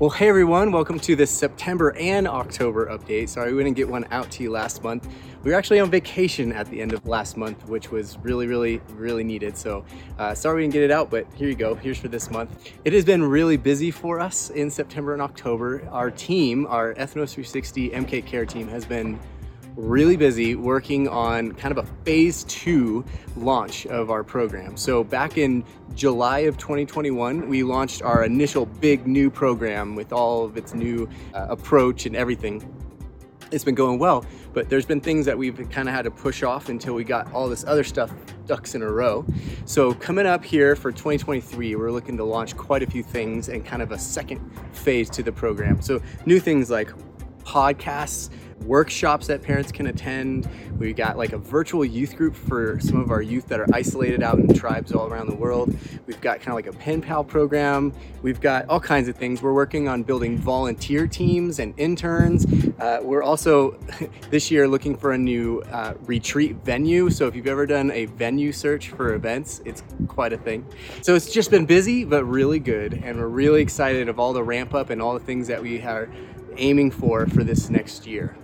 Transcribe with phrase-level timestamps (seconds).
[0.00, 3.28] Well, hey everyone, welcome to this September and October update.
[3.28, 5.06] Sorry we didn't get one out to you last month.
[5.42, 8.80] We were actually on vacation at the end of last month, which was really, really,
[8.94, 9.58] really needed.
[9.58, 9.84] So
[10.18, 11.74] uh, sorry we didn't get it out, but here you go.
[11.74, 12.72] Here's for this month.
[12.86, 15.86] It has been really busy for us in September and October.
[15.90, 19.20] Our team, our Ethnos 360 MK Care team, has been
[19.76, 23.04] really busy working on kind of a phase two
[23.36, 24.76] launch of our program.
[24.76, 30.44] So back in July of 2021, we launched our initial big new program with all
[30.44, 32.74] of its new uh, approach and everything.
[33.50, 36.42] It's been going well, but there's been things that we've kind of had to push
[36.44, 38.12] off until we got all this other stuff
[38.46, 39.24] ducks in a row.
[39.64, 43.64] So coming up here for 2023, we're looking to launch quite a few things and
[43.64, 44.40] kind of a second
[44.72, 45.82] phase to the program.
[45.82, 46.92] So new things like
[47.44, 48.30] podcasts,
[48.64, 50.48] workshops that parents can attend.
[50.78, 54.22] We've got like a virtual youth group for some of our youth that are isolated
[54.22, 55.74] out in tribes all around the world.
[56.06, 57.92] We've got kind of like a pen pal program.
[58.22, 59.42] We've got all kinds of things.
[59.42, 62.46] We're working on building volunteer teams and interns.
[62.78, 63.72] Uh, we're also
[64.30, 67.10] this year looking for a new uh, retreat venue.
[67.10, 70.66] So if you've ever done a venue search for events, it's quite a thing.
[71.02, 72.94] So it's just been busy, but really good.
[72.94, 75.82] And we're really excited of all the ramp up and all the things that we
[75.82, 76.08] are
[76.56, 78.36] aiming for for this next year.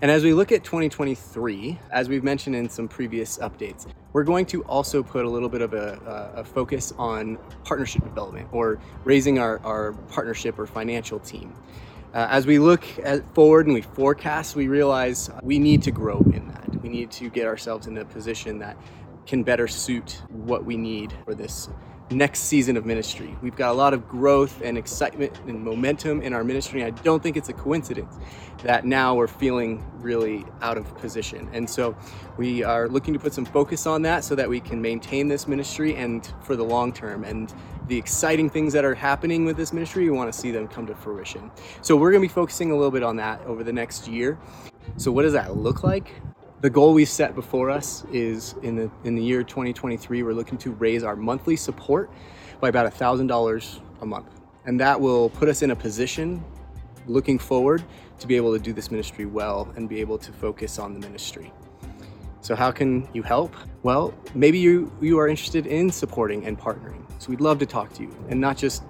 [0.00, 4.46] And as we look at 2023, as we've mentioned in some previous updates, we're going
[4.46, 9.40] to also put a little bit of a, a focus on partnership development or raising
[9.40, 11.52] our, our partnership or financial team.
[12.14, 12.84] Uh, as we look
[13.34, 16.80] forward and we forecast, we realize we need to grow in that.
[16.80, 18.76] We need to get ourselves in a position that
[19.26, 21.68] can better suit what we need for this
[22.10, 23.36] next season of ministry.
[23.42, 26.84] We've got a lot of growth and excitement and momentum in our ministry.
[26.84, 28.16] I don't think it's a coincidence
[28.62, 31.48] that now we're feeling really out of position.
[31.52, 31.96] And so
[32.36, 35.46] we are looking to put some focus on that so that we can maintain this
[35.46, 37.24] ministry and for the long term.
[37.24, 37.52] And
[37.88, 40.86] the exciting things that are happening with this ministry, we want to see them come
[40.86, 41.50] to fruition.
[41.82, 44.38] So we're going to be focusing a little bit on that over the next year.
[44.96, 46.14] So, what does that look like?
[46.60, 50.58] The goal we set before us is in the in the year 2023, we're looking
[50.58, 52.10] to raise our monthly support
[52.60, 54.40] by about $1,000 a month.
[54.64, 56.44] And that will put us in a position
[57.06, 57.84] looking forward
[58.18, 60.98] to be able to do this ministry well and be able to focus on the
[60.98, 61.52] ministry.
[62.40, 63.54] So how can you help?
[63.84, 67.04] Well, maybe you you are interested in supporting and partnering.
[67.20, 68.82] So we'd love to talk to you and not just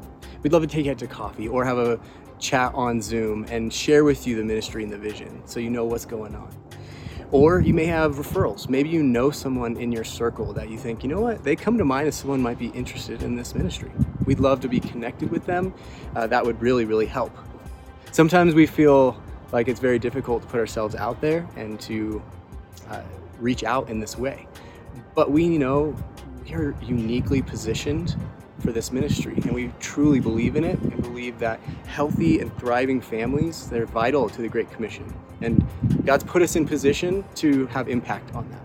[0.42, 2.00] we'd love to take you out to coffee or have a
[2.38, 5.84] chat on Zoom and share with you the ministry and the vision so you know
[5.84, 6.67] what's going on.
[7.30, 8.70] Or you may have referrals.
[8.70, 11.76] Maybe you know someone in your circle that you think, you know what, they come
[11.76, 13.92] to mind as someone might be interested in this ministry.
[14.24, 15.74] We'd love to be connected with them.
[16.16, 17.36] Uh, that would really, really help.
[18.12, 19.20] Sometimes we feel
[19.52, 22.22] like it's very difficult to put ourselves out there and to
[22.88, 23.02] uh,
[23.38, 24.46] reach out in this way.
[25.14, 25.94] But we know
[26.44, 28.16] we are uniquely positioned
[28.60, 33.00] for this ministry and we truly believe in it and believe that healthy and thriving
[33.00, 35.12] families they're vital to the great commission.
[35.40, 35.66] And
[36.04, 38.62] god's put us in position to have impact on that.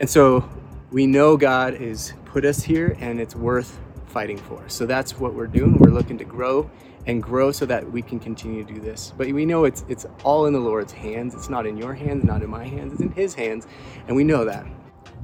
[0.00, 0.48] And so
[0.90, 4.62] we know god has put us here and it's worth fighting for.
[4.68, 5.76] So that's what we're doing.
[5.78, 6.70] We're looking to grow
[7.06, 9.12] and grow so that we can continue to do this.
[9.16, 11.34] But we know it's it's all in the lord's hands.
[11.34, 12.92] It's not in your hands not in my hands.
[12.92, 13.66] It's in his hands
[14.06, 14.64] and we know that.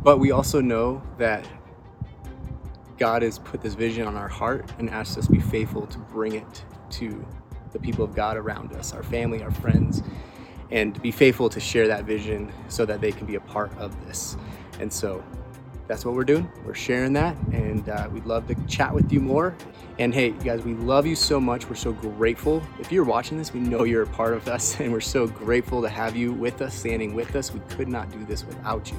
[0.00, 1.46] But we also know that
[3.00, 5.98] God has put this vision on our heart and asked us to be faithful to
[5.98, 7.26] bring it to
[7.72, 10.02] the people of God around us, our family, our friends,
[10.70, 14.06] and be faithful to share that vision so that they can be a part of
[14.06, 14.36] this.
[14.80, 15.24] And so
[15.88, 16.52] that's what we're doing.
[16.66, 19.56] We're sharing that, and uh, we'd love to chat with you more.
[19.98, 21.70] And hey, guys, we love you so much.
[21.70, 22.62] We're so grateful.
[22.80, 25.80] If you're watching this, we know you're a part of us, and we're so grateful
[25.80, 27.50] to have you with us, standing with us.
[27.50, 28.98] We could not do this without you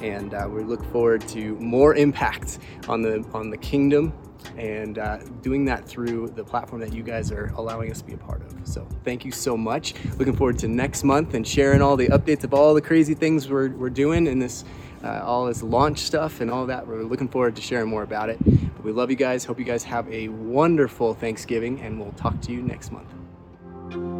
[0.00, 2.58] and uh, we look forward to more impact
[2.88, 4.12] on the on the kingdom
[4.56, 8.14] and uh, doing that through the platform that you guys are allowing us to be
[8.14, 8.54] a part of.
[8.64, 9.94] So thank you so much.
[10.18, 13.48] Looking forward to next month and sharing all the updates of all the crazy things
[13.48, 14.64] we're, we're doing in this,
[15.04, 16.86] uh, all this launch stuff and all that.
[16.86, 18.38] We're looking forward to sharing more about it.
[18.44, 19.44] But we love you guys.
[19.44, 24.15] Hope you guys have a wonderful Thanksgiving and we'll talk to you next month.